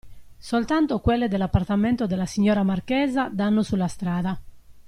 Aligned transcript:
Soltanto 0.39 0.97
quelle 0.99 1.27
dell'appartamento 1.27 2.07
della 2.07 2.25
signora 2.25 2.63
marchesa 2.63 3.29
danno 3.31 3.61
sulla 3.61 3.87
strada. 3.87 4.35